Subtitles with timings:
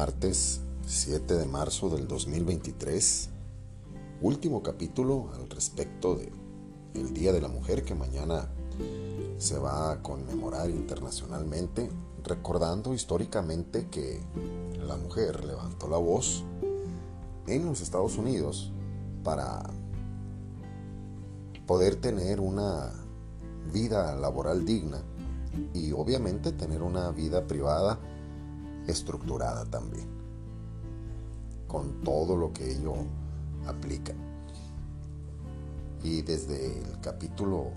[0.00, 3.28] martes 7 de marzo del 2023,
[4.22, 6.32] último capítulo al respecto de
[7.12, 8.48] Día de la Mujer que mañana
[9.36, 11.90] se va a conmemorar internacionalmente,
[12.24, 14.22] recordando históricamente que
[14.86, 16.44] la mujer levantó la voz
[17.46, 18.72] en los Estados Unidos
[19.22, 19.68] para
[21.66, 22.90] poder tener una
[23.70, 25.02] vida laboral digna
[25.74, 27.98] y obviamente tener una vida privada
[28.86, 30.08] estructurada también,
[31.66, 32.94] con todo lo que ello
[33.66, 34.12] aplica.
[36.02, 37.72] Y desde el capítulo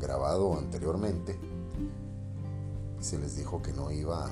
[0.00, 1.38] grabado anteriormente,
[3.00, 4.30] se les dijo que no iba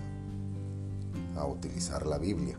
[1.36, 2.58] a utilizar la Biblia.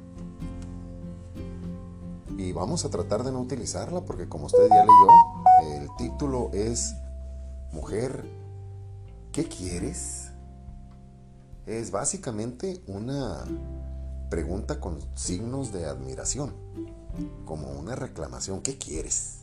[2.37, 6.95] Y vamos a tratar de no utilizarla porque como usted ya leyó, el título es
[7.73, 8.25] Mujer,
[9.31, 10.31] ¿qué quieres?
[11.69, 13.45] Es básicamente una
[14.31, 16.53] pregunta con signos de admiración,
[17.45, 19.41] como una reclamación, ¿qué quieres?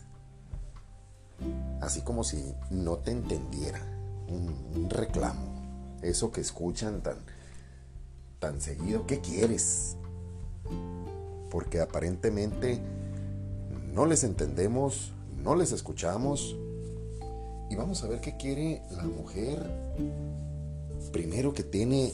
[1.81, 3.81] Así como si no te entendiera,
[4.29, 7.19] un, reclamo, eso que escuchan tan,
[8.41, 9.97] tan seguido, ¿qué quieres?
[11.49, 12.81] Porque aparentemente
[13.95, 15.13] no les entendemos,
[15.45, 16.57] no les escuchamos,
[17.71, 19.65] y vamos a ver qué quiere la mujer
[21.13, 22.13] Primero que tiene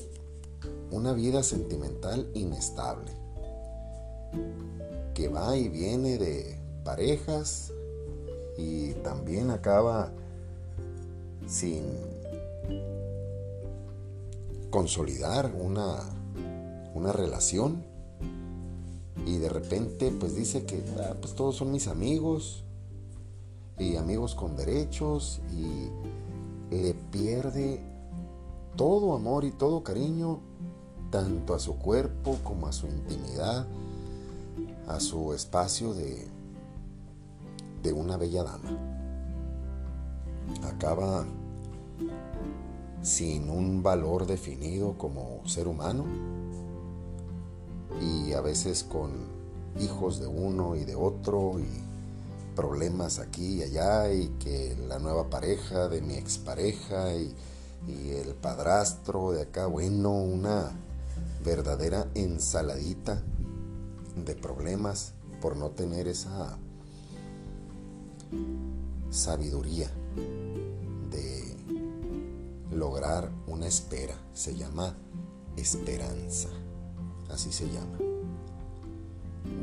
[0.91, 3.13] una vida sentimental inestable,
[5.15, 7.73] que va y viene de parejas
[8.57, 10.13] y también acaba
[11.47, 11.83] sin
[14.71, 16.01] consolidar una,
[16.95, 17.85] una relación.
[19.25, 22.65] Y de repente pues dice que ah, pues todos son mis amigos
[23.79, 25.89] y amigos con derechos y
[26.75, 27.92] le pierde
[28.77, 30.41] todo amor y todo cariño,
[31.11, 33.67] tanto a su cuerpo como a su intimidad,
[34.89, 36.27] a su espacio de,
[37.83, 38.79] de una bella dama.
[40.65, 41.25] Acaba
[43.03, 46.05] sin un valor definido como ser humano
[48.01, 49.11] y a veces con
[49.81, 51.67] hijos de uno y de otro y
[52.55, 57.35] problemas aquí y allá y que la nueva pareja de mi expareja y
[57.87, 60.71] y el padrastro de acá, bueno, una
[61.45, 63.23] verdadera ensaladita
[64.25, 66.57] de problemas por no tener esa
[69.11, 69.91] sabiduría
[71.11, 71.57] de
[72.71, 74.15] lograr una espera.
[74.33, 74.95] Se llama
[75.57, 76.49] esperanza,
[77.31, 77.99] así se llama.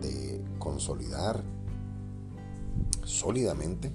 [0.02, 1.42] De consolidar
[3.06, 3.92] sólidamente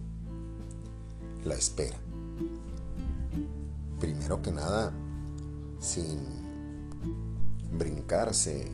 [1.45, 2.04] la espera
[4.05, 4.93] primero que nada,
[5.81, 6.19] sin
[7.73, 8.71] brincarse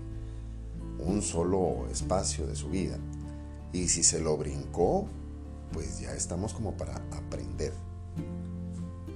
[0.99, 2.99] un solo espacio de su vida.
[3.73, 5.07] Y si se lo brincó,
[5.73, 7.73] pues ya estamos como para aprender,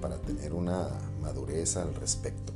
[0.01, 0.89] para tener una
[1.21, 2.53] madurez al respecto.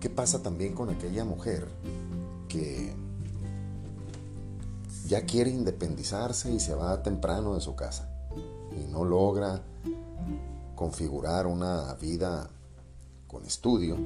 [0.00, 1.68] ¿Qué pasa también con aquella mujer
[2.48, 2.92] que
[5.06, 8.08] ya quiere independizarse y se va temprano de su casa
[8.72, 9.62] y no logra
[10.82, 12.50] configurar una vida
[13.28, 13.96] con estudio,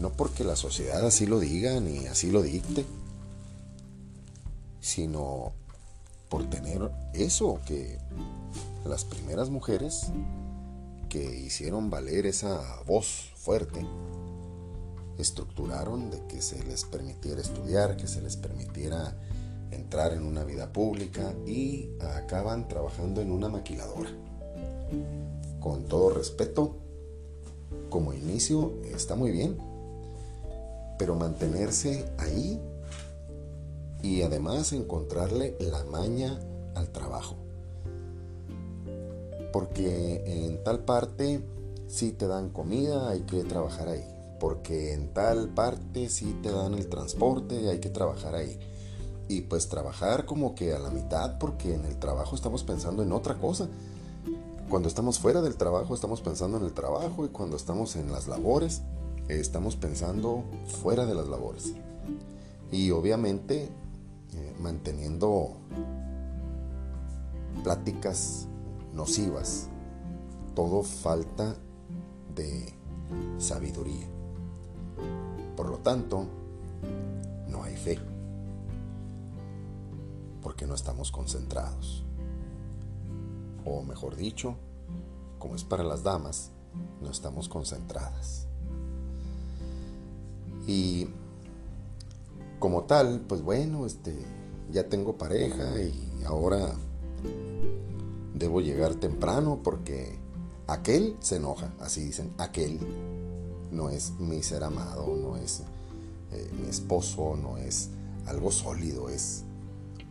[0.00, 2.86] no porque la sociedad así lo diga ni así lo dicte,
[4.80, 5.52] sino
[6.30, 7.98] por tener eso que
[8.86, 10.06] las primeras mujeres
[11.10, 13.86] que hicieron valer esa voz fuerte,
[15.18, 19.14] estructuraron de que se les permitiera estudiar, que se les permitiera
[19.70, 24.08] entrar en una vida pública y acaban trabajando en una maquiladora
[25.64, 26.74] con todo respeto,
[27.88, 29.56] como inicio está muy bien,
[30.98, 32.60] pero mantenerse ahí
[34.02, 36.38] y además encontrarle la maña
[36.74, 37.36] al trabajo.
[39.54, 41.42] Porque en tal parte
[41.86, 44.04] si te dan comida, hay que trabajar ahí.
[44.38, 48.58] Porque en tal parte si te dan el transporte, hay que trabajar ahí.
[49.28, 53.12] Y pues trabajar como que a la mitad porque en el trabajo estamos pensando en
[53.12, 53.70] otra cosa.
[54.68, 58.28] Cuando estamos fuera del trabajo estamos pensando en el trabajo y cuando estamos en las
[58.28, 58.82] labores
[59.28, 60.44] estamos pensando
[60.82, 61.74] fuera de las labores.
[62.72, 63.68] Y obviamente
[64.34, 65.52] eh, manteniendo
[67.62, 68.48] pláticas
[68.92, 69.68] nocivas.
[70.54, 71.56] Todo falta
[72.34, 72.72] de
[73.38, 74.08] sabiduría.
[75.56, 76.26] Por lo tanto,
[77.48, 77.98] no hay fe.
[80.42, 82.04] Porque no estamos concentrados
[83.64, 84.56] o mejor dicho,
[85.38, 86.50] como es para las damas,
[87.00, 88.46] no estamos concentradas.
[90.66, 91.08] Y
[92.58, 94.16] como tal, pues bueno, este,
[94.70, 96.74] ya tengo pareja y ahora
[98.34, 100.18] debo llegar temprano porque
[100.66, 102.80] aquel se enoja, así dicen, aquel
[103.70, 105.62] no es mi ser amado, no es
[106.32, 107.90] eh, mi esposo, no es
[108.26, 109.44] algo sólido, es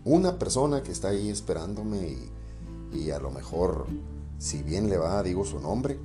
[0.05, 2.31] una persona que está ahí esperándome y,
[3.11, 3.87] a lo mejor,
[4.37, 5.99] si bien le va, digo su nombre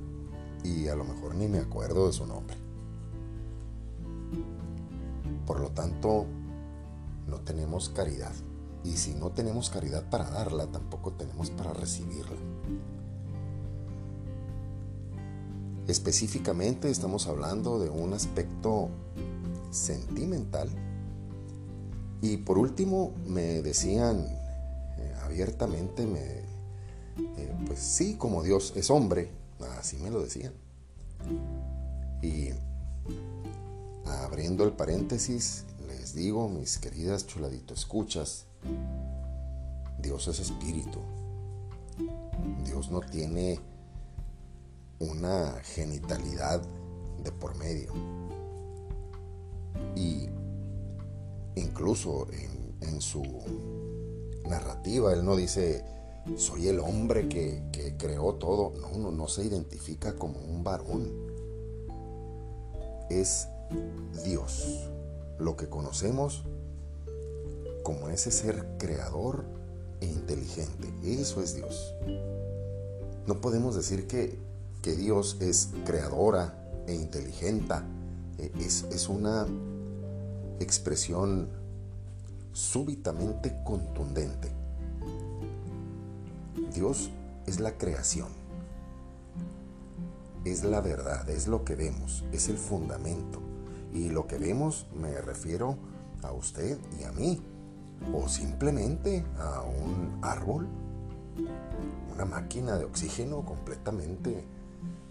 [0.63, 2.57] y a lo mejor ni me acuerdo de su nombre.
[5.45, 6.25] Por lo tanto,
[7.27, 8.33] no tenemos caridad.
[8.83, 12.37] Y si no tenemos caridad para darla, tampoco tenemos para recibirla.
[15.87, 18.89] Específicamente estamos hablando de un aspecto
[19.71, 20.69] sentimental.
[22.21, 24.27] Y por último, me decían
[24.97, 26.48] eh, abiertamente, me,
[27.37, 29.31] eh, pues sí, como Dios es hombre,
[29.77, 30.53] así me lo decían.
[32.21, 32.49] Y
[34.05, 38.45] abriendo el paréntesis, les digo, mis queridas chuladito escuchas,
[40.01, 40.99] Dios es espíritu.
[42.65, 43.59] Dios no tiene
[44.99, 46.61] una genitalidad
[47.23, 47.91] de por medio.
[49.95, 50.29] Y
[51.55, 53.23] incluso en, su
[54.49, 55.85] narrativa, él no dice,
[56.35, 58.73] soy el hombre que, que creó todo.
[58.79, 61.11] No, no, no se identifica como un varón.
[63.09, 63.47] Es
[64.23, 64.89] Dios.
[65.39, 66.43] Lo que conocemos
[67.83, 69.45] como ese ser creador
[70.01, 70.93] e inteligente.
[71.03, 71.93] Eso es Dios.
[73.25, 74.37] No podemos decir que,
[74.81, 77.75] que Dios es creadora e inteligente.
[78.59, 79.47] Es, es una
[80.59, 81.49] expresión
[82.53, 84.58] súbitamente contundente.
[86.79, 87.11] Dios
[87.45, 88.29] es la creación,
[90.45, 93.41] es la verdad, es lo que vemos, es el fundamento.
[93.91, 95.75] Y lo que vemos me refiero
[96.23, 97.41] a usted y a mí,
[98.13, 100.69] o simplemente a un árbol,
[102.13, 104.45] una máquina de oxígeno completamente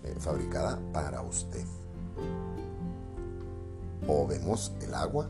[0.04, 1.66] eh, fabricada para usted.
[4.06, 5.28] O vemos el agua,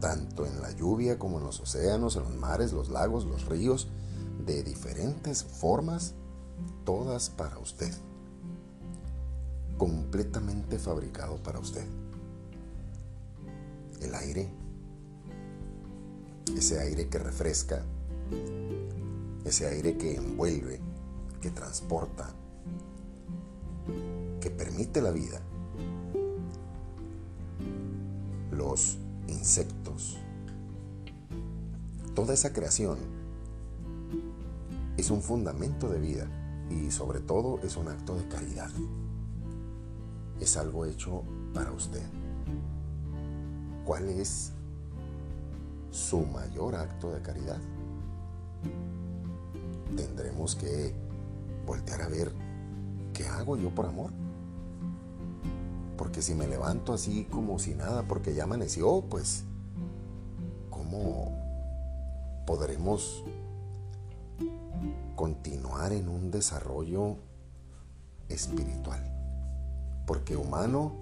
[0.00, 3.88] tanto en la lluvia como en los océanos, en los mares, los lagos, los ríos,
[4.46, 6.14] de diferentes formas,
[6.84, 7.92] todas para usted.
[9.76, 11.84] Completamente fabricado para usted.
[14.00, 14.48] El aire
[16.54, 17.82] ese aire que refresca,
[19.44, 20.80] ese aire que envuelve,
[21.40, 22.30] que transporta,
[24.40, 25.40] que permite la vida.
[28.52, 30.18] Los insectos,
[32.14, 32.96] toda esa creación
[34.96, 36.26] es un fundamento de vida
[36.70, 38.70] y sobre todo es un acto de caridad.
[40.40, 41.22] Es algo hecho
[41.54, 42.02] para usted.
[43.84, 44.52] ¿Cuál es
[45.96, 47.58] su mayor acto de caridad.
[49.96, 50.94] Tendremos que
[51.66, 52.30] voltear a ver
[53.14, 54.10] qué hago yo por amor.
[55.96, 59.44] Porque si me levanto así como si nada, porque ya amaneció, pues,
[60.68, 61.32] ¿cómo
[62.46, 63.24] podremos
[65.16, 67.16] continuar en un desarrollo
[68.28, 69.02] espiritual?
[70.06, 70.92] Porque humano,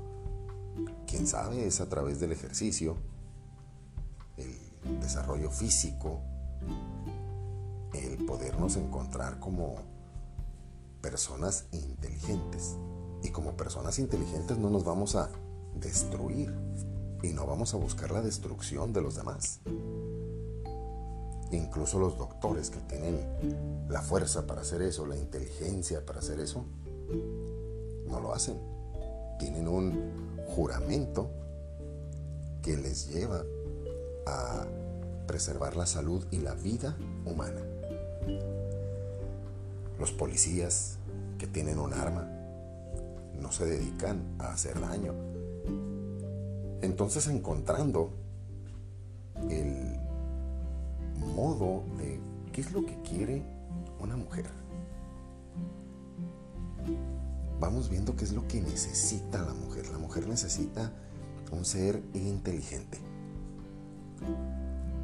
[1.07, 2.97] quién sabe, es a través del ejercicio,
[4.39, 6.21] el desarrollo físico,
[7.93, 9.77] el podernos encontrar como
[11.01, 12.77] personas inteligentes.
[13.23, 15.31] Y como personas inteligentes no nos vamos a
[15.75, 16.55] destruir
[17.23, 19.61] y no vamos a buscar la destrucción de los demás.
[21.55, 26.65] Incluso los doctores que tienen la fuerza para hacer eso, la inteligencia para hacer eso,
[28.07, 28.59] no lo hacen.
[29.39, 30.13] Tienen un
[30.55, 31.31] juramento
[32.63, 33.45] que les lleva
[34.27, 34.67] a
[35.27, 37.61] preservar la salud y la vida humana.
[39.99, 40.99] Los policías
[41.39, 42.29] que tienen un arma
[43.41, 45.15] no se dedican a hacer daño.
[46.83, 48.11] Entonces encontrando
[49.51, 49.94] el
[51.35, 52.21] modo de
[52.53, 53.43] qué es lo que quiere
[54.01, 54.47] una mujer.
[57.61, 59.89] Vamos viendo qué es lo que necesita la mujer.
[59.91, 60.93] La mujer necesita
[61.51, 62.99] un ser inteligente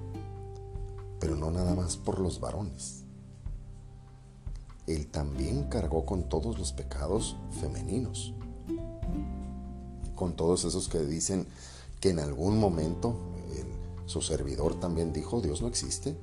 [1.18, 3.04] pero no nada más por los varones.
[4.86, 8.34] Él también cargó con todos los pecados femeninos,
[10.14, 11.46] con todos esos que dicen
[12.00, 13.16] que en algún momento
[14.04, 16.18] su servidor también dijo, Dios no existe.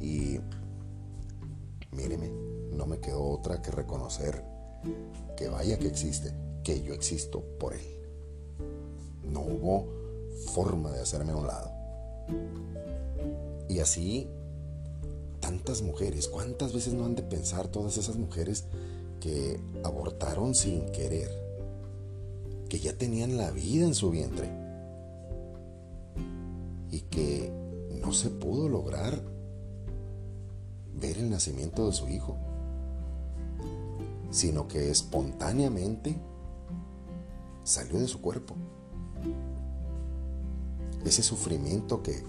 [0.00, 0.40] Y
[1.90, 2.30] míreme,
[2.72, 4.55] no me quedó otra que reconocer
[5.36, 6.32] que vaya que existe,
[6.64, 7.86] que yo existo por Él.
[9.24, 9.86] No hubo
[10.52, 11.70] forma de hacerme a un lado.
[13.68, 14.28] Y así,
[15.40, 18.64] tantas mujeres, ¿cuántas veces no han de pensar todas esas mujeres
[19.20, 21.30] que abortaron sin querer?
[22.68, 24.50] Que ya tenían la vida en su vientre.
[26.90, 27.52] Y que
[28.00, 29.20] no se pudo lograr
[30.94, 32.36] ver el nacimiento de su hijo
[34.30, 36.18] sino que espontáneamente
[37.64, 38.54] salió de su cuerpo.
[41.04, 42.22] Ese sufrimiento que,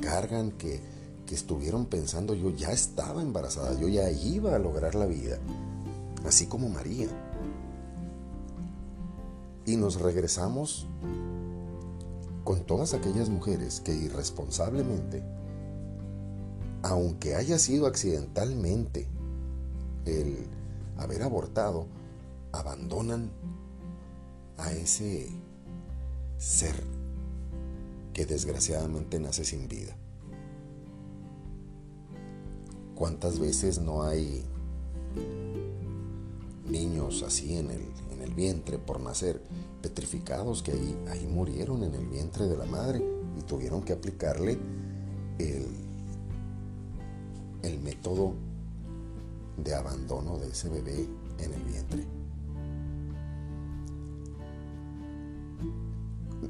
[0.00, 0.80] cargan, que,
[1.26, 5.38] que estuvieron pensando, yo ya estaba embarazada, yo ya iba a lograr la vida,
[6.24, 7.08] así como María.
[9.66, 10.86] Y nos regresamos
[12.44, 15.22] con todas aquellas mujeres que irresponsablemente,
[16.82, 19.06] aunque haya sido accidentalmente
[20.04, 20.48] el
[21.00, 21.86] haber abortado,
[22.52, 23.30] abandonan
[24.58, 25.28] a ese
[26.38, 26.74] ser
[28.12, 29.96] que desgraciadamente nace sin vida.
[32.94, 34.44] ¿Cuántas veces no hay
[36.68, 39.42] niños así en el, en el vientre por nacer,
[39.82, 43.02] petrificados que ahí, ahí murieron en el vientre de la madre
[43.38, 44.58] y tuvieron que aplicarle
[45.38, 45.66] el,
[47.62, 48.34] el método
[49.62, 51.06] de abandono de ese bebé
[51.38, 52.06] en el vientre.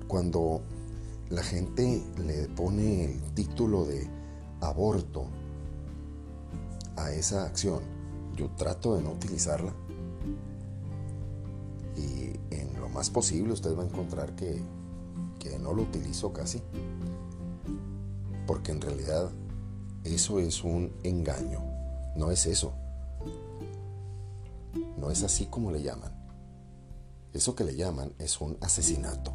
[0.07, 0.63] Cuando
[1.31, 4.09] la gente le pone el título de
[4.61, 5.27] aborto
[6.97, 7.81] a esa acción,
[8.37, 9.73] yo trato de no utilizarla
[11.97, 14.61] y en lo más posible usted va a encontrar que,
[15.39, 16.63] que no lo utilizo casi,
[18.47, 19.31] porque en realidad
[20.05, 21.61] eso es un engaño,
[22.17, 22.73] no es eso.
[25.01, 26.13] No es así como le llaman.
[27.33, 29.33] Eso que le llaman es un asesinato.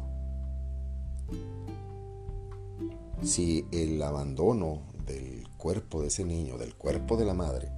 [3.22, 7.70] Si el abandono del cuerpo de ese niño, del cuerpo de la madre,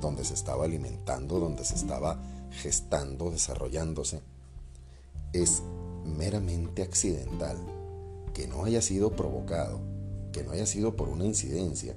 [0.00, 2.18] donde se estaba alimentando, donde se estaba
[2.50, 4.22] gestando, desarrollándose,
[5.32, 5.62] es
[6.04, 7.58] meramente accidental,
[8.32, 9.80] que no haya sido provocado,
[10.32, 11.94] que no haya sido por una incidencia,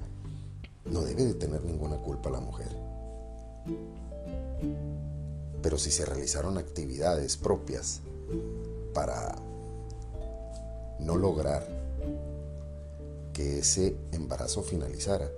[0.86, 2.76] no debe de tener ninguna culpa la mujer.
[5.64, 8.02] Pero si se realizaron actividades propias
[8.94, 9.34] para
[11.00, 11.66] no lograr
[13.32, 15.32] que ese embarazo finalizara,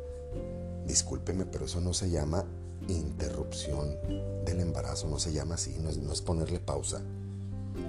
[0.85, 2.43] discúlpeme, pero eso no se llama
[2.87, 3.97] interrupción
[4.45, 7.01] del embarazo, no se llama así, no es, no es ponerle pausa,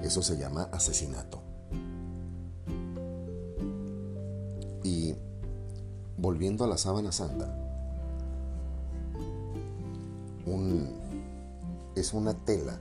[0.02, 1.42] eso se llama asesinato.
[4.84, 5.14] Y
[6.18, 7.46] volviendo a la sábana santa,
[10.46, 11.05] un
[11.96, 12.78] es una tela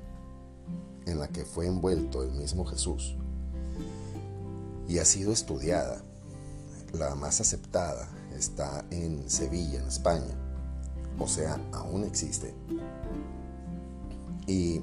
[1.05, 3.15] en la que fue envuelto el mismo Jesús
[4.87, 6.03] y ha sido estudiada.
[6.93, 10.35] La más aceptada está en Sevilla, en España.
[11.17, 12.53] O sea, aún existe.
[14.47, 14.81] Y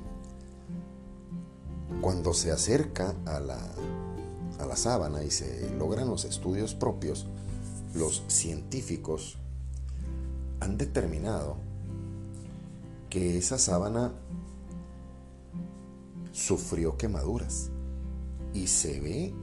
[2.01, 3.59] cuando se acerca a la,
[4.59, 7.27] a la sábana y se logran los estudios propios,
[7.95, 9.37] los científicos
[10.61, 11.57] han determinado
[13.11, 14.13] que esa sábana
[16.33, 17.71] sufrió quemaduras
[18.53, 19.35] y se ve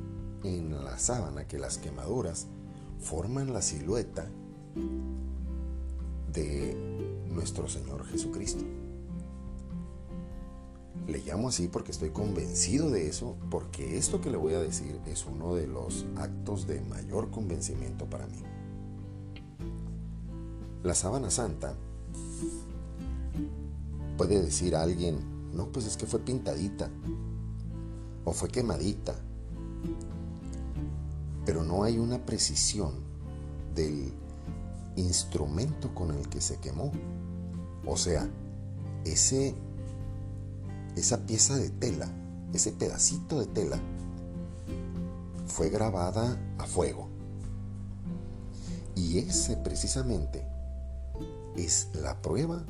[0.44, 2.48] en la sábana que las quemaduras
[3.00, 4.30] forman la silueta
[6.34, 6.76] de
[7.30, 8.64] nuestro Señor Jesucristo.
[11.08, 15.00] Le llamo así porque estoy convencido de eso, porque esto que le voy a decir
[15.08, 18.44] es uno de los actos de mayor convencimiento para mí.
[20.84, 21.76] La sábana santa
[24.18, 26.90] puede decir a alguien, no, pues es que fue pintadita
[28.26, 29.16] o fue quemadita,
[31.46, 32.94] pero no hay una precisión
[33.74, 34.14] del
[34.96, 36.92] instrumento con el que se quemó.
[37.86, 38.30] O sea,
[39.06, 39.56] ese
[40.96, 42.10] esa pieza de tela,
[42.54, 43.80] ese pedacito de tela,
[45.48, 47.08] fue grabada a fuego.
[48.96, 50.46] Y ese precisamente
[51.56, 52.66] es la prueba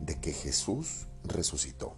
[0.00, 1.94] de que Jesús resucitó.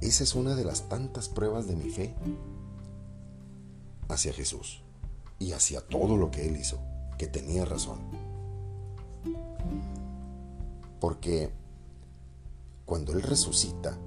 [0.00, 2.14] Esa es una de las tantas pruebas de mi fe
[4.08, 4.82] hacia Jesús
[5.38, 6.78] y hacia todo lo que Él hizo,
[7.18, 8.00] que tenía razón.
[11.00, 11.50] Porque
[12.84, 13.98] cuando Él resucita,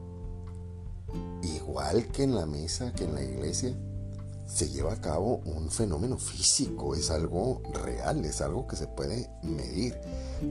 [1.41, 3.75] igual que en la mesa, que en la iglesia,
[4.47, 9.29] se lleva a cabo un fenómeno físico, es algo real, es algo que se puede
[9.43, 9.99] medir.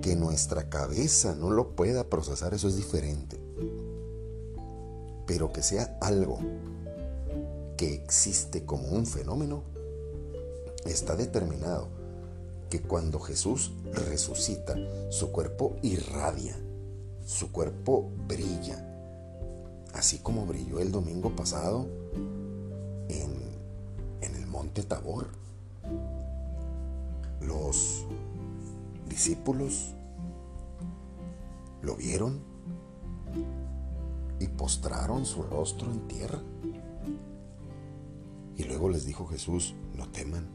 [0.02, 3.40] Que nuestra cabeza no lo pueda procesar, eso es diferente.
[5.26, 6.38] Pero que sea algo
[7.76, 9.64] que existe como un fenómeno,
[10.84, 11.88] está determinado
[12.70, 14.76] que cuando Jesús resucita,
[15.10, 16.56] su cuerpo irradia
[17.26, 18.86] su cuerpo brilla,
[19.92, 21.88] así como brilló el domingo pasado
[24.82, 25.28] Tabor.
[27.40, 28.04] Los
[29.08, 29.94] discípulos
[31.82, 32.40] lo vieron
[34.40, 36.40] y postraron su rostro en tierra.
[38.56, 40.48] Y luego les dijo Jesús, no teman.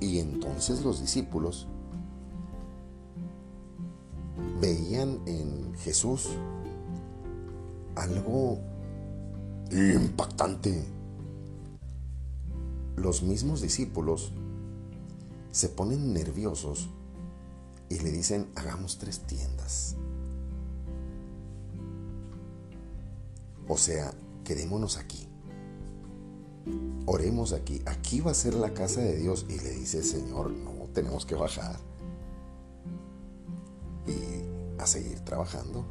[0.00, 1.66] Y entonces los discípulos
[4.60, 6.28] veían en Jesús
[7.96, 8.58] algo
[9.70, 10.93] impactante.
[13.04, 14.32] Los mismos discípulos
[15.52, 16.88] se ponen nerviosos
[17.90, 19.94] y le dicen, hagamos tres tiendas.
[23.68, 24.10] O sea,
[24.42, 25.28] quedémonos aquí.
[27.04, 27.82] Oremos aquí.
[27.84, 29.44] Aquí va a ser la casa de Dios.
[29.50, 31.78] Y le dice Señor, no, tenemos que bajar
[34.06, 35.84] y a seguir trabajando.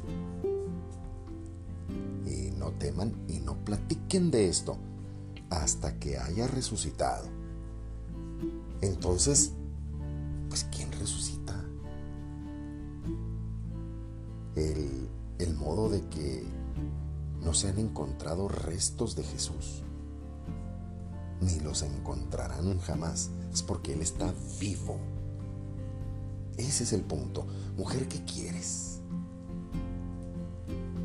[2.26, 4.76] Y no teman y no platiquen de esto
[5.50, 7.28] hasta que haya resucitado.
[8.80, 9.52] Entonces,
[10.48, 11.54] pues ¿quién resucita?
[14.56, 16.44] El, el modo de que
[17.42, 19.82] no se han encontrado restos de Jesús,
[21.40, 24.98] ni los encontrarán jamás, es porque Él está vivo.
[26.56, 27.46] Ese es el punto.
[27.76, 29.00] Mujer, ¿qué quieres?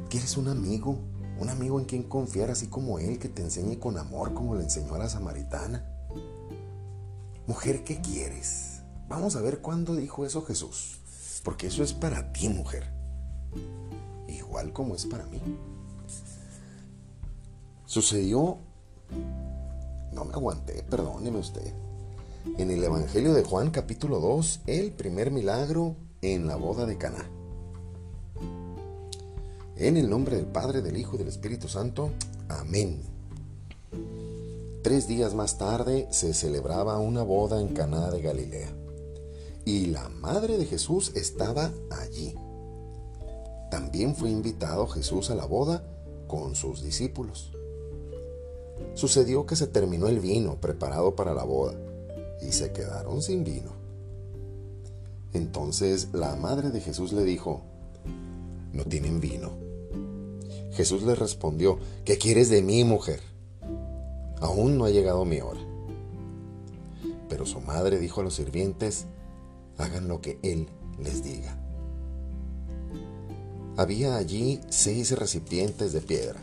[0.10, 0.99] ¿Quieres un amigo?
[1.39, 4.63] Un amigo en quien confiar así como él, que te enseñe con amor como le
[4.63, 5.86] enseñó a la samaritana.
[7.47, 8.82] Mujer, ¿qué quieres?
[9.08, 10.99] Vamos a ver cuándo dijo eso Jesús.
[11.43, 12.91] Porque eso es para ti, mujer.
[14.28, 15.41] Igual como es para mí.
[17.86, 18.58] Sucedió...
[20.12, 21.73] No me aguanté, perdóneme usted
[22.58, 27.30] en el Evangelio de Juan capítulo 2, el primer milagro en la boda de Caná.
[29.79, 32.09] En el nombre del Padre, del Hijo y del Espíritu Santo.
[32.49, 32.99] Amén.
[34.83, 38.73] Tres días más tarde se celebraba una boda en Caná de Galilea.
[39.63, 42.35] Y la madre de Jesús estaba allí.
[43.71, 45.81] También fue invitado Jesús a la boda
[46.27, 47.53] con sus discípulos.
[48.95, 51.79] Sucedió que se terminó el vino preparado para la boda
[52.41, 53.71] y se quedaron sin vino.
[55.31, 57.61] Entonces la madre de Jesús le dijo,
[58.73, 59.68] no tienen vino.
[60.73, 63.21] Jesús le respondió, ¿qué quieres de mí, mujer?
[64.41, 65.60] Aún no ha llegado mi hora.
[67.27, 69.05] Pero su madre dijo a los sirvientes,
[69.77, 70.67] hagan lo que él
[70.99, 71.58] les diga.
[73.77, 76.39] Había allí seis recipientes de piedra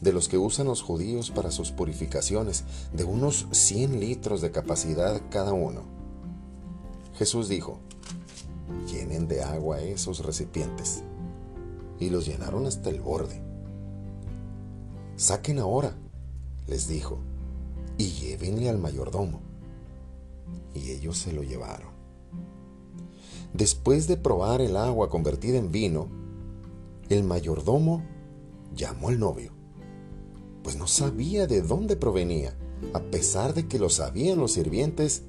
[0.00, 5.20] de los que usan los judíos para sus purificaciones, de unos 100 litros de capacidad
[5.30, 5.82] cada uno.
[7.18, 7.78] Jesús dijo,
[8.90, 11.02] llenen de agua esos recipientes.
[12.00, 13.40] Y los llenaron hasta el borde.
[15.16, 15.94] Saquen ahora,
[16.66, 17.18] les dijo,
[17.98, 19.40] y llévenle al mayordomo.
[20.74, 21.90] Y ellos se lo llevaron.
[23.52, 26.08] Después de probar el agua convertida en vino,
[27.08, 28.02] el mayordomo
[28.74, 29.60] llamó al novio
[30.62, 32.54] pues no sabía de dónde provenía,
[32.92, 35.22] a pesar de que lo sabían los sirvientes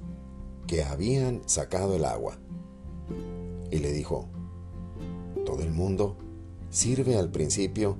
[0.68, 2.38] que habían sacado el agua.
[3.72, 4.28] Y le dijo,
[5.46, 6.18] todo el mundo
[6.72, 7.98] sirve al principio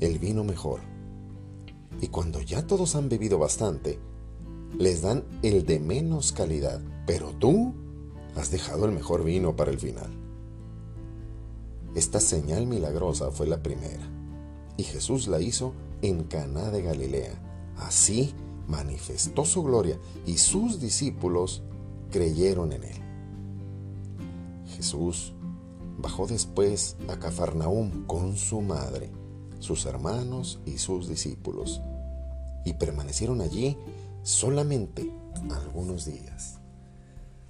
[0.00, 0.80] el vino mejor.
[2.02, 3.98] Y cuando ya todos han bebido bastante,
[4.78, 6.80] les dan el de menos calidad.
[7.06, 7.72] Pero tú
[8.36, 10.10] has dejado el mejor vino para el final.
[11.94, 14.08] Esta señal milagrosa fue la primera,
[14.76, 17.32] y Jesús la hizo en Caná de Galilea.
[17.78, 18.32] Así
[18.68, 21.62] manifestó su gloria y sus discípulos
[22.10, 22.96] creyeron en él.
[24.76, 25.34] Jesús
[26.00, 29.10] bajó después a Cafarnaúm con su madre,
[29.58, 31.80] sus hermanos y sus discípulos,
[32.64, 33.76] y permanecieron allí
[34.22, 35.10] solamente
[35.50, 36.60] algunos días.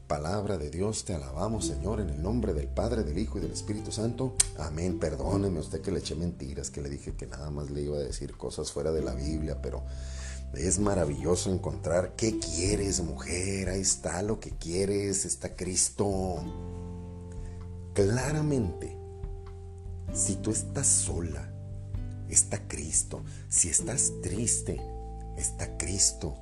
[0.07, 3.53] Palabra de Dios, te alabamos Señor en el nombre del Padre, del Hijo y del
[3.53, 4.35] Espíritu Santo.
[4.59, 4.99] Amén.
[4.99, 8.01] Perdóneme usted que le eché mentiras, que le dije que nada más le iba a
[8.01, 9.85] decir cosas fuera de la Biblia, pero
[10.55, 13.69] es maravilloso encontrar qué quieres, mujer.
[13.69, 16.43] Ahí está lo que quieres, está Cristo.
[17.94, 18.96] Claramente,
[20.12, 21.53] si tú estás sola,
[22.29, 23.22] está Cristo.
[23.48, 24.81] Si estás triste,
[25.37, 26.37] está Cristo.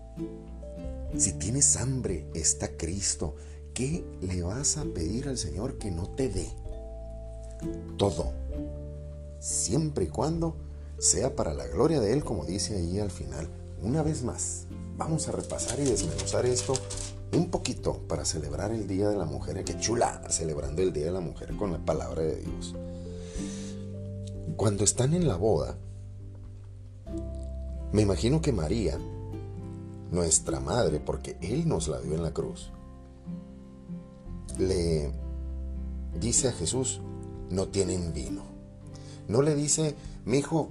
[1.16, 3.34] Si tienes hambre, está Cristo.
[3.72, 6.48] ¿Qué le vas a pedir al Señor que no te dé?
[7.96, 8.32] Todo.
[9.40, 10.56] Siempre y cuando
[10.98, 13.48] sea para la gloria de Él, como dice ahí al final.
[13.82, 16.74] Una vez más, vamos a repasar y desmenuzar esto
[17.32, 19.62] un poquito para celebrar el Día de la Mujer.
[19.64, 22.74] Qué chula, celebrando el Día de la Mujer con la palabra de Dios.
[24.56, 25.76] Cuando están en la boda,
[27.92, 28.98] me imagino que María,
[30.10, 32.70] nuestra madre, porque Él nos la dio en la cruz,
[34.58, 35.12] le
[36.18, 37.00] dice a Jesús,
[37.50, 38.42] no tienen vino.
[39.28, 40.70] No le dice, mi hijo,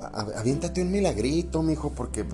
[0.00, 2.24] aviéntate un milagrito, mi hijo, porque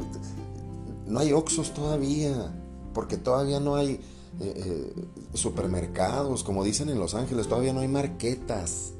[1.07, 2.53] no hay oxos todavía
[2.93, 4.01] porque todavía no hay
[4.39, 4.95] eh, eh,
[5.35, 8.93] supermercados, como dicen en Los Ángeles, todavía no hay marquetas.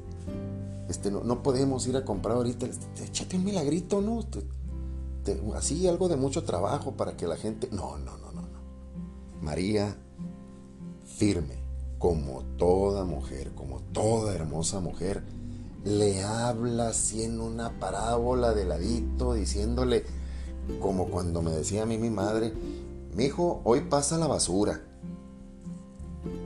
[0.89, 2.67] Este, no, podemos ir a comprar ahorita.
[3.03, 4.25] Échate un milagrito, ¿no?
[5.55, 7.69] así algo de mucho trabajo para que la gente...
[7.71, 8.59] No, no, no, no, no.
[9.41, 9.95] María,
[11.05, 11.55] firme,
[11.97, 15.23] como toda mujer, como toda hermosa mujer,
[15.85, 20.03] le habla así en una parábola de ladito, diciéndole,
[20.79, 22.53] como cuando me decía a mí mi madre,
[23.15, 24.81] mi hijo, hoy pasa la basura.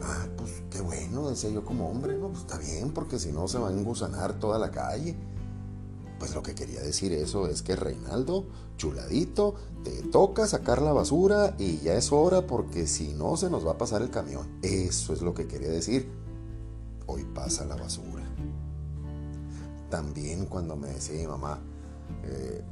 [0.01, 3.47] Ah, pues qué bueno, decía yo como hombre, no, pues está bien, porque si no
[3.47, 5.15] se va a engusanar toda la calle.
[6.19, 8.45] Pues lo que quería decir eso es que Reinaldo,
[8.77, 13.67] chuladito, te toca sacar la basura y ya es hora porque si no se nos
[13.67, 14.47] va a pasar el camión.
[14.61, 16.09] Eso es lo que quería decir.
[17.05, 18.23] Hoy pasa la basura.
[19.89, 21.59] También cuando me decía mi mamá,
[22.23, 22.63] eh,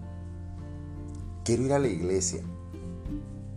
[1.44, 2.44] quiero ir a la iglesia.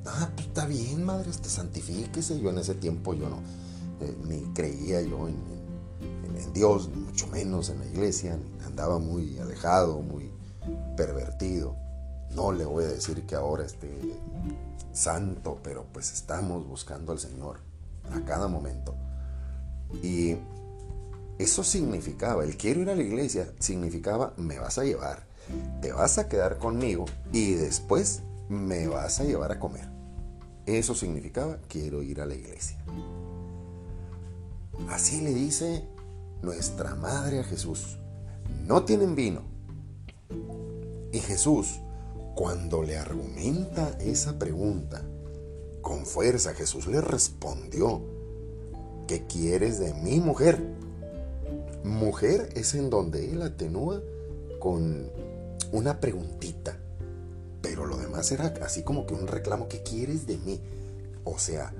[0.06, 2.40] Ah, pues está bien, madre, santifíquese.
[2.40, 3.40] Yo en ese tiempo yo no,
[4.00, 5.36] eh, ni creía yo en,
[6.52, 10.30] Dios, ni mucho menos en la iglesia, andaba muy alejado, muy
[10.96, 11.76] pervertido.
[12.34, 13.90] No le voy a decir que ahora esté
[14.92, 17.58] santo, pero pues estamos buscando al Señor
[18.12, 18.94] a cada momento.
[20.02, 20.36] Y
[21.38, 25.26] eso significaba, el quiero ir a la iglesia, significaba me vas a llevar,
[25.80, 29.95] te vas a quedar conmigo y después me vas a llevar a comer.
[30.66, 32.76] Eso significaba, quiero ir a la iglesia.
[34.88, 35.84] Así le dice
[36.42, 37.98] nuestra madre a Jesús,
[38.66, 39.42] no tienen vino.
[41.12, 41.80] Y Jesús,
[42.34, 45.02] cuando le argumenta esa pregunta,
[45.82, 48.02] con fuerza Jesús le respondió,
[49.06, 50.60] ¿qué quieres de mi mujer?
[51.84, 54.02] Mujer es en donde él atenúa
[54.58, 55.08] con
[55.70, 56.76] una preguntita
[58.16, 60.60] pero lo demás era así como que un reclamo, ¿qué quieres de mí?
[61.24, 61.72] O sea,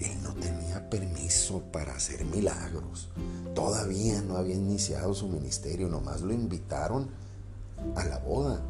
[0.00, 3.10] él no tenía permiso para hacer milagros.
[3.54, 7.08] Todavía no había iniciado su ministerio, nomás lo invitaron
[7.94, 8.60] a la boda.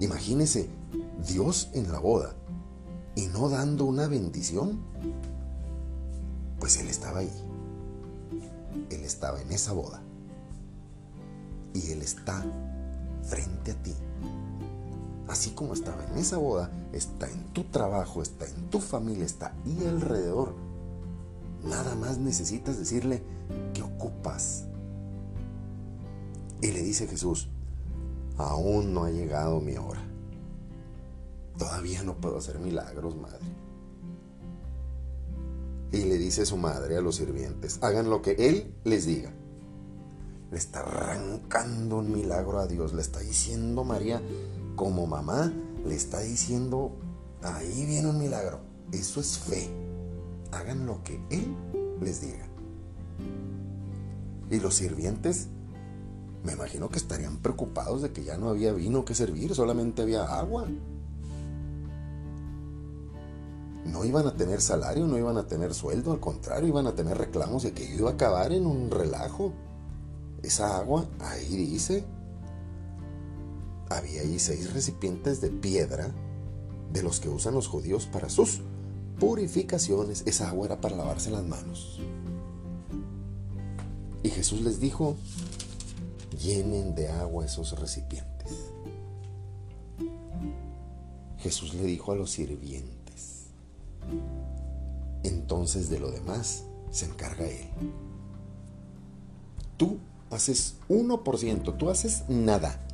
[0.00, 0.70] Imagínese,
[1.26, 2.34] Dios en la boda
[3.14, 4.80] y no dando una bendición.
[6.60, 7.32] Pues Él estaba ahí.
[8.90, 10.00] Él estaba en esa boda.
[11.74, 12.42] Y Él está
[13.22, 13.94] frente a ti
[15.28, 19.52] así como estaba en esa boda, está en tu trabajo, está en tu familia, está
[19.64, 20.54] ahí alrededor.
[21.64, 23.22] Nada más necesitas decirle,
[23.74, 24.64] ¿qué ocupas?
[26.60, 27.48] Y le dice Jesús,
[28.36, 30.02] aún no ha llegado mi hora.
[31.58, 33.38] Todavía no puedo hacer milagros, madre.
[35.92, 39.32] Y le dice su madre a los sirvientes, hagan lo que Él les diga.
[40.50, 44.22] Le está arrancando un milagro a Dios, le está diciendo María,
[44.78, 45.52] como mamá
[45.84, 46.92] le está diciendo,
[47.42, 48.60] ahí viene un milagro.
[48.92, 49.68] Eso es fe.
[50.52, 51.54] hagan lo que Él
[52.00, 52.48] les diga.
[54.50, 55.48] Y los sirvientes,
[56.44, 60.38] me imagino que estarían preocupados de que ya no había vino que servir, solamente había
[60.38, 60.66] agua.
[63.84, 67.18] No iban a tener salario, no iban a tener sueldo, al contrario, iban a tener
[67.18, 69.52] reclamos de que iba a acabar en un relajo.
[70.42, 72.04] Esa agua, ahí dice,
[73.90, 76.12] había ahí seis recipientes de piedra
[76.92, 78.60] de los que usan los judíos para sus
[79.18, 80.22] purificaciones.
[80.26, 82.00] Esa agua era para lavarse las manos.
[84.22, 85.16] Y Jesús les dijo,
[86.42, 88.52] llenen de agua esos recipientes.
[91.38, 93.44] Jesús le dijo a los sirvientes,
[95.22, 97.68] entonces de lo demás se encarga Él.
[99.76, 99.98] Tú
[100.30, 102.87] haces 1%, tú haces nada,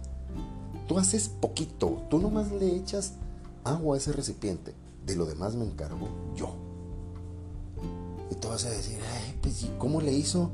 [0.86, 3.12] tú haces poquito, tú nomás le echas
[3.64, 4.74] agua a ese recipiente,
[5.06, 6.54] de lo demás me encargo yo.
[8.30, 8.98] Y tú vas a decir,
[9.40, 10.50] pues ¿cómo le hizo?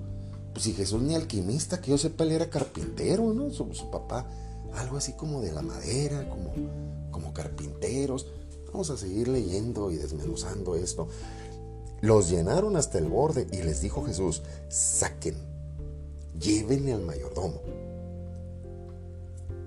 [0.52, 3.50] Pues si Jesús ni alquimista, que yo sepa, él era carpintero, ¿no?
[3.50, 4.26] Su, papá,
[4.74, 6.52] algo así como de la madera, como,
[7.10, 8.26] como carpinteros.
[8.72, 11.08] Vamos a seguir leyendo y desmenuzando esto.
[12.00, 15.36] Los llenaron hasta el borde y les dijo Jesús, saquen,
[16.40, 17.60] llévenle al mayordomo.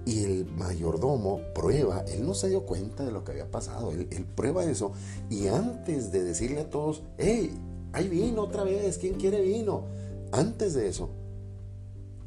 [0.06, 4.26] Y el mayordomo prueba, él no se dio cuenta de lo que había pasado, él,
[4.36, 4.92] prueba eso
[5.30, 7.58] y antes de decirle a todos, hey,
[7.94, 9.86] hay vino otra vez, ¿quién quiere vino?
[10.32, 11.10] Antes de eso,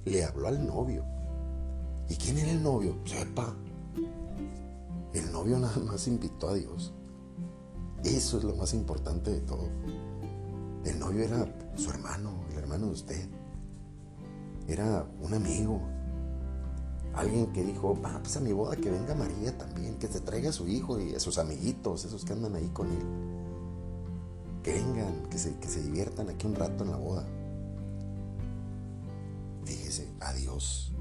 [0.05, 1.05] le habló al novio.
[2.09, 2.97] ¿Y quién era el novio?
[3.05, 3.55] Sepa.
[5.13, 6.93] El novio nada más invitó a Dios.
[8.05, 9.69] Eso es lo más importante de todo.
[10.85, 13.29] El novio era su hermano, el hermano de usted.
[14.69, 15.81] Era un amigo.
[17.17, 20.51] Alguien que dijo, va, pues a mi boda que venga María también, que se traiga
[20.51, 23.03] a su hijo y a sus amiguitos, esos que andan ahí con él.
[24.63, 27.27] Que vengan, que se, que se diviertan aquí un rato en la boda.
[29.65, 30.93] Fíjese, a Dios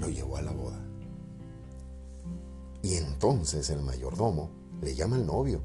[0.00, 0.80] lo llevó a la boda.
[2.82, 5.60] Y entonces el mayordomo le llama al novio.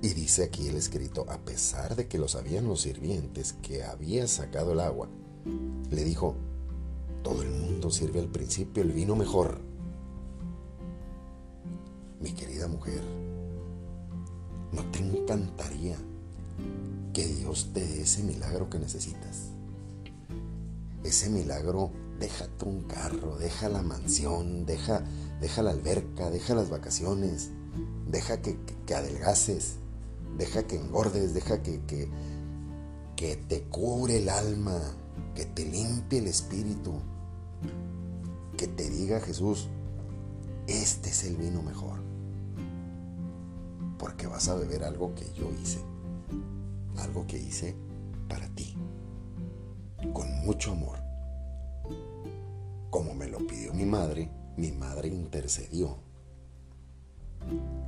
[0.00, 4.26] Y dice aquí el escrito, a pesar de que lo sabían los sirvientes que había
[4.26, 5.08] sacado el agua,
[5.90, 6.34] le dijo,
[7.22, 9.60] todo el mundo sirve al principio el vino mejor.
[12.20, 13.02] Mi querida mujer,
[14.72, 15.96] ¿no te encantaría
[17.12, 19.52] que Dios te dé ese milagro que necesitas?
[21.04, 25.04] ese milagro, deja un carro, deja la mansión, deja,
[25.40, 27.50] deja la alberca, deja las vacaciones,
[28.08, 28.56] deja que,
[28.94, 29.76] adelgaces,
[30.38, 32.08] deja que engordes, deja que, que,
[33.16, 34.78] que te cubre el alma,
[35.34, 36.94] que te limpie el espíritu,
[38.62, 39.66] que te diga Jesús,
[40.68, 41.98] este es el vino mejor,
[43.98, 45.80] porque vas a beber algo que yo hice,
[46.98, 47.74] algo que hice
[48.28, 48.76] para ti
[50.12, 50.96] con mucho amor.
[52.90, 55.96] Como me lo pidió mi madre, mi madre intercedió,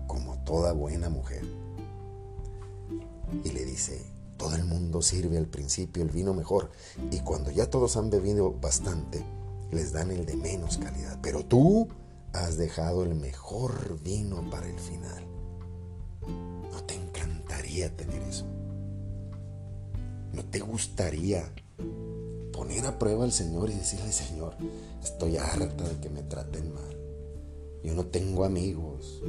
[0.08, 1.46] como toda buena mujer.
[3.44, 4.04] Y le dice,
[4.38, 6.72] todo el mundo sirve al principio el vino mejor
[7.12, 9.24] y cuando ya todos han bebido bastante,
[9.74, 11.18] les dan el de menos calidad.
[11.22, 11.88] Pero tú
[12.32, 15.24] has dejado el mejor vino para el final.
[16.70, 18.46] ¿No te encantaría tener eso?
[20.32, 21.52] ¿No te gustaría
[22.54, 24.54] poner a prueba al Señor y decirle, Señor,
[25.02, 26.96] estoy harta de que me traten mal.
[27.82, 29.22] Yo no tengo amigos.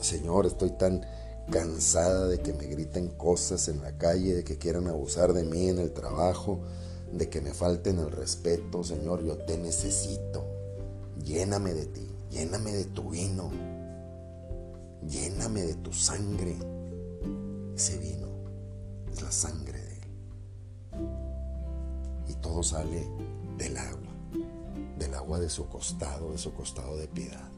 [0.00, 1.04] Señor, estoy tan
[1.50, 5.68] cansada de que me griten cosas en la calle, de que quieran abusar de mí
[5.68, 6.60] en el trabajo,
[7.12, 8.84] de que me falten el respeto.
[8.84, 10.44] Señor, yo te necesito.
[11.24, 13.50] Lléname de ti, lléname de tu vino,
[15.06, 16.56] lléname de tu sangre.
[17.74, 18.28] Ese vino
[19.12, 19.80] es la sangre
[22.28, 23.06] y todo sale
[23.56, 24.12] del agua,
[24.98, 27.48] del agua de su costado, de su costado de piedad.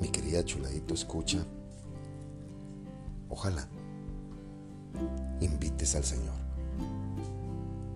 [0.00, 1.44] Mi querida chuladito, escucha.
[3.28, 3.68] Ojalá
[5.40, 6.34] invites al Señor,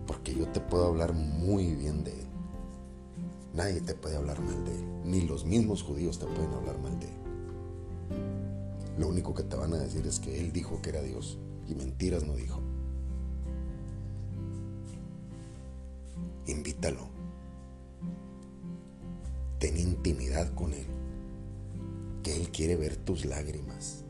[0.06, 2.26] porque yo te puedo hablar muy bien de Él.
[3.54, 6.98] Nadie te puede hablar mal de Él, ni los mismos judíos te pueden hablar mal
[7.00, 7.14] de Él.
[8.98, 11.74] Lo único que te van a decir es que Él dijo que era Dios y
[11.74, 12.60] mentiras no dijo.
[16.50, 17.08] invítalo.
[19.58, 20.86] Ten intimidad con Él,
[22.22, 24.04] que Él quiere ver tus lágrimas.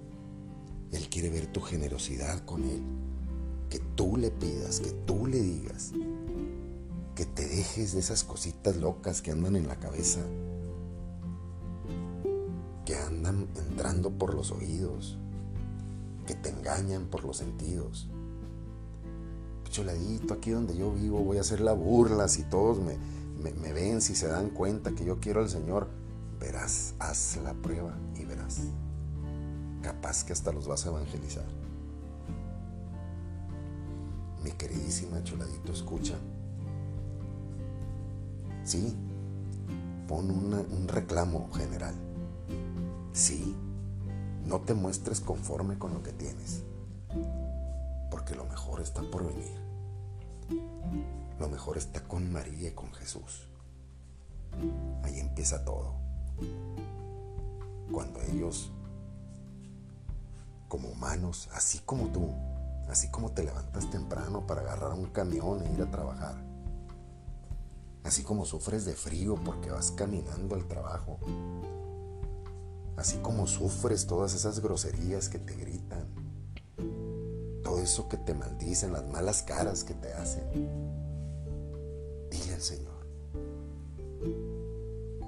[0.93, 2.83] Él quiere ver tu generosidad con Él.
[3.69, 5.93] Que tú le pidas, que tú le digas,
[7.15, 10.21] que te dejes de esas cositas locas que andan en la cabeza,
[12.87, 15.19] que andan entrando por los oídos,
[16.27, 18.09] que te engañan por los sentidos.
[19.69, 24.15] Choladito, aquí donde yo vivo voy a hacer la burla si todos me ven, si
[24.15, 25.89] se dan cuenta que yo quiero al Señor.
[26.41, 28.61] Verás, haz la prueba y verás.
[29.89, 31.47] Capaz que hasta los vas a evangelizar.
[34.45, 36.15] Mi queridísima Choladito, escucha.
[38.65, 38.95] Sí,
[40.07, 41.95] pon un reclamo general.
[43.15, 43.57] Sí,
[44.45, 46.65] no te muestres conforme con lo que tienes,
[48.11, 49.57] porque lo mejor está por venir.
[51.41, 53.49] Lo mejor está con María y con Jesús.
[55.03, 55.95] Ahí empieza todo.
[57.91, 58.71] Cuando ellos,
[60.69, 62.31] como humanos, así como tú,
[62.89, 66.37] así como te levantas temprano para agarrar un camión e ir a trabajar,
[68.05, 71.19] así como sufres de frío porque vas caminando al trabajo,
[72.97, 76.07] así como sufres todas esas groserías que te gritan,
[77.63, 80.45] todo eso que te maldicen, las malas caras que te hacen,
[82.31, 83.07] dile al Señor,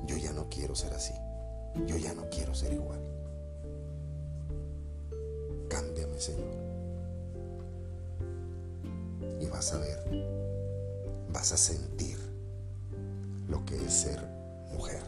[0.06, 1.14] yo ya no quiero ser así,
[1.86, 3.09] yo ya no quiero ser igual.
[5.80, 6.44] Cámbiame, Señor.
[9.40, 9.98] Y vas a ver,
[11.32, 12.18] vas a sentir
[13.48, 14.20] lo que es ser
[14.74, 15.02] mujer,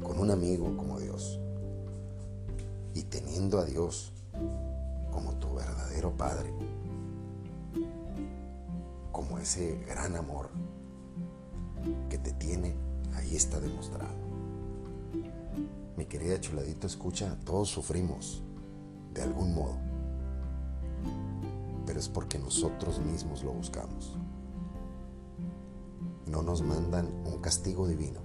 [0.00, 1.40] con un amigo como Dios
[2.94, 4.12] y teniendo a Dios
[5.10, 6.52] como tu verdadero Padre,
[9.10, 10.50] como ese gran amor
[12.08, 12.76] que te tiene,
[13.16, 14.14] ahí está demostrado.
[15.96, 18.43] Mi querida chuladito, escucha, todos sufrimos
[19.14, 19.76] de algún modo,
[21.86, 24.18] pero es porque nosotros mismos lo buscamos
[26.34, 28.20] no nos mandan un castigo divino.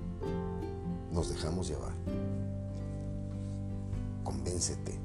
[1.11, 1.93] Nos dejamos llevar.
[4.23, 4.97] Convéncete.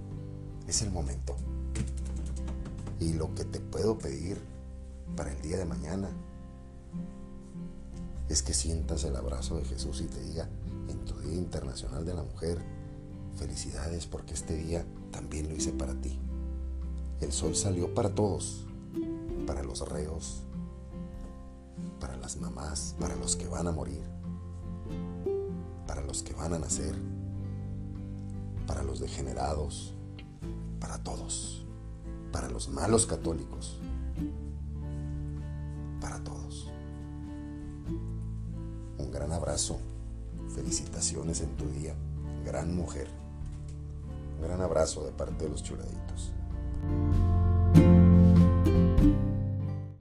[0.67, 1.37] Es el momento.
[3.01, 4.41] Y lo que te puedo pedir
[5.17, 6.09] para el día de mañana
[8.29, 10.49] es que sientas el abrazo de Jesús y te diga
[10.89, 12.59] en tu Día Internacional de la Mujer,
[13.37, 16.19] felicidades porque este día también lo hice para ti.
[17.21, 18.67] El sol salió para todos,
[19.47, 20.43] para los reos,
[22.01, 24.03] para las mamás, para los que van a morir,
[25.87, 26.97] para los que van a nacer,
[28.67, 29.95] para los degenerados,
[30.81, 31.65] para todos,
[32.33, 33.79] para los malos católicos,
[36.01, 36.73] para todos.
[38.99, 39.79] Un gran abrazo,
[40.57, 41.95] felicitaciones en tu día,
[42.45, 43.24] gran mujer.
[44.37, 46.34] Un gran abrazo de parte de los chuladitos.